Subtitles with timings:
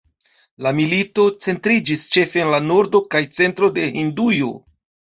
[0.67, 4.55] La milito centriĝis ĉefe en la nordo kaj centro de Hindujo.